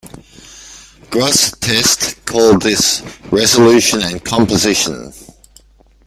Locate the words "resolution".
3.31-4.01